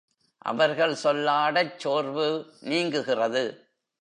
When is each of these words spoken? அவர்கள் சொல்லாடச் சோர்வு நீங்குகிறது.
அவர்கள் 0.37 0.95
சொல்லாடச் 1.03 1.77
சோர்வு 1.77 2.53
நீங்குகிறது. 2.61 3.69